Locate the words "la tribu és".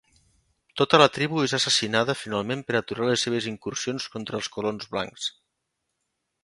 1.01-1.53